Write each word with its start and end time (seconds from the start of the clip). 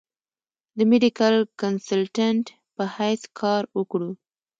د 0.77 0.79
ميډيکل 0.91 1.35
کنسلټنټ 1.61 2.45
پۀ 2.75 2.83
حېث 2.95 3.21
کار 3.39 3.63
اوکړو۔ 3.77 4.09